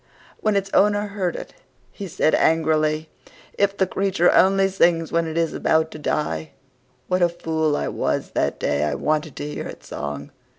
When 0.39 0.55
its 0.55 0.71
owner 0.73 1.09
heard 1.09 1.35
it, 1.35 1.53
he 1.91 2.07
said 2.07 2.33
angrily, 2.33 3.07
"If 3.55 3.77
the 3.77 3.85
creature 3.85 4.31
only 4.33 4.67
sings 4.69 5.11
when 5.11 5.27
it 5.27 5.37
is 5.37 5.53
about 5.53 5.91
to 5.91 5.99
die, 5.99 6.53
what 7.07 7.21
a 7.21 7.29
fool 7.29 7.77
I 7.77 7.87
was 7.87 8.31
that 8.31 8.59
day 8.59 8.83
I 8.83 8.95
wanted 8.95 9.35
to 9.35 9.47
hear 9.47 9.67
its 9.67 9.87
song! 9.89 10.31